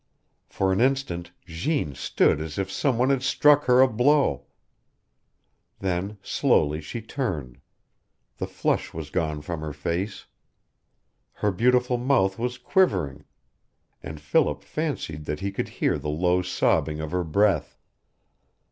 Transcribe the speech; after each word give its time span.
For 0.49 0.73
an 0.73 0.81
instant 0.81 1.29
Jeanne 1.45 1.93
stood 1.93 2.41
as 2.41 2.57
if 2.57 2.71
some 2.71 2.97
one 2.97 3.11
had 3.11 3.21
struck 3.21 3.65
her 3.65 3.81
a 3.81 3.87
blow. 3.87 4.47
Then, 5.77 6.17
slowly, 6.23 6.81
she 6.81 7.03
turned. 7.03 7.59
The 8.37 8.47
flush 8.47 8.95
was 8.95 9.11
gone 9.11 9.43
from 9.43 9.61
her 9.61 9.73
face. 9.73 10.25
Her 11.33 11.51
beautiful 11.51 11.97
mouth 11.99 12.39
was 12.39 12.57
quivering, 12.57 13.25
and 14.01 14.19
Philip 14.19 14.63
fancied 14.63 15.25
that 15.25 15.41
he 15.41 15.51
could 15.51 15.69
hear 15.69 15.99
the 15.99 16.09
low 16.09 16.41
sobbing 16.41 16.99
of 16.99 17.11
her 17.11 17.23
breath. 17.23 17.77